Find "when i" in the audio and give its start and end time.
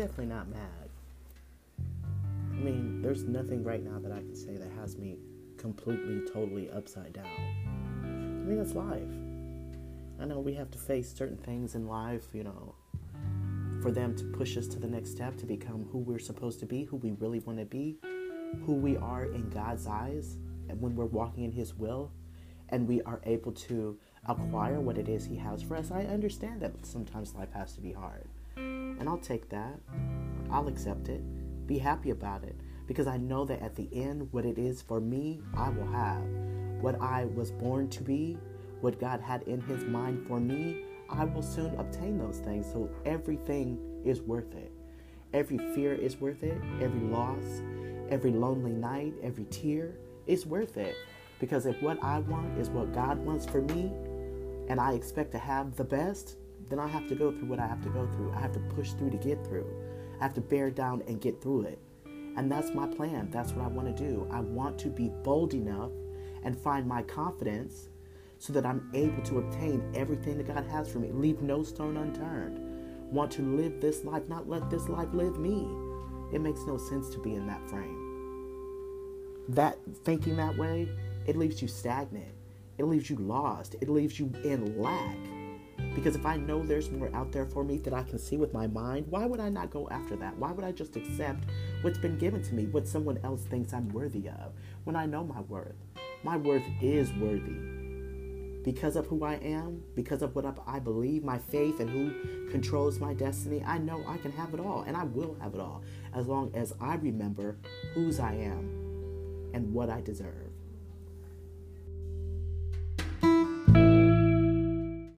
94.84-95.06